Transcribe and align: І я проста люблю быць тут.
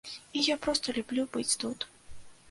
І 0.39 0.41
я 0.45 0.55
проста 0.63 0.95
люблю 0.97 1.25
быць 1.35 1.57
тут. 1.65 1.85